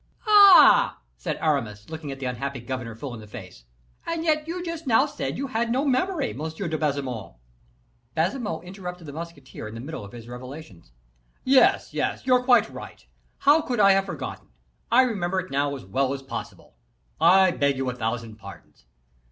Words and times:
"Ah!" 0.25 0.97
exclaimed 1.13 1.37
Aramis, 1.43 1.87
looking 1.87 2.11
at 2.11 2.19
the 2.19 2.25
unhappy 2.25 2.59
governor 2.59 2.95
full 2.95 3.13
in 3.13 3.19
the 3.19 3.27
face, 3.27 3.65
"and 4.03 4.23
yet 4.23 4.47
you 4.47 4.63
just 4.63 4.87
now 4.87 5.05
said 5.05 5.37
you 5.37 5.45
had 5.45 5.71
no 5.71 5.85
memory, 5.85 6.33
Monsieur 6.33 6.67
de 6.67 6.75
Baisemeaux." 6.75 7.35
Baisemeaux 8.15 8.61
interrupted 8.63 9.05
the 9.05 9.13
musketeer 9.13 9.67
in 9.67 9.75
the 9.75 9.79
middle 9.79 10.03
of 10.03 10.11
his 10.11 10.27
revelations. 10.27 10.91
"Yes, 11.43 11.93
yes; 11.93 12.25
you're 12.25 12.41
quite 12.43 12.67
right; 12.67 13.05
how 13.37 13.61
could 13.61 13.79
I 13.79 13.91
have 13.91 14.07
forgotten; 14.07 14.47
I 14.91 15.03
remember 15.03 15.39
it 15.39 15.51
now 15.51 15.75
as 15.75 15.85
well 15.85 16.15
as 16.15 16.23
possible; 16.23 16.73
I 17.19 17.51
beg 17.51 17.77
you 17.77 17.87
a 17.87 17.93
thousand 17.93 18.37
pardons. 18.37 18.85